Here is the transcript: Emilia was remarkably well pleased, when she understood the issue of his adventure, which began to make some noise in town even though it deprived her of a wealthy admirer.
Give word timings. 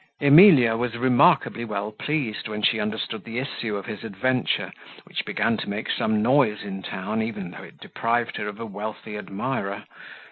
Emilia 0.19 0.75
was 0.75 0.97
remarkably 0.97 1.63
well 1.63 1.91
pleased, 1.91 2.47
when 2.47 2.63
she 2.63 2.79
understood 2.79 3.23
the 3.23 3.37
issue 3.37 3.75
of 3.77 3.85
his 3.85 4.03
adventure, 4.03 4.73
which 5.05 5.23
began 5.25 5.57
to 5.57 5.69
make 5.69 5.91
some 5.91 6.23
noise 6.23 6.63
in 6.63 6.81
town 6.81 7.21
even 7.21 7.51
though 7.51 7.61
it 7.61 7.77
deprived 7.77 8.37
her 8.37 8.47
of 8.47 8.59
a 8.59 8.65
wealthy 8.65 9.15
admirer. 9.15 9.83